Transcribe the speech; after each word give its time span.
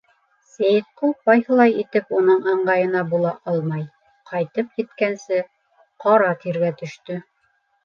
Сәйетҡол 0.51 1.11
ҡайһылай 1.29 1.75
итеп 1.83 2.15
уның 2.21 2.47
ыңғайына 2.53 3.03
була 3.13 3.35
алмай, 3.53 3.85
ҡайтып 4.33 4.83
еткәнсе, 4.85 5.41
ҡара 6.07 6.35
тиргә 6.43 6.75
төштө. 6.83 7.23